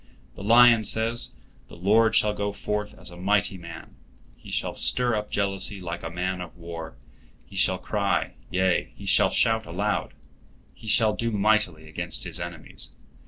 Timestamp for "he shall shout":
8.95-9.67